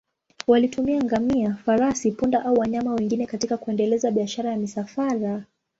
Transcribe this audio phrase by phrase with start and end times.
[0.47, 5.43] Walitumia ngamia, farasi, punda au wanyama wengine katika kuendeleza biashara ya misafara.